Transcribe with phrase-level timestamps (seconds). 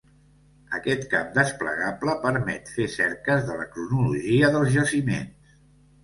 [0.75, 5.53] Aquest camp desplegable permet fer cerques de la cronologia dels jaciments.